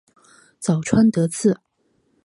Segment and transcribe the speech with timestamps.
[0.59, 1.55] 早川德次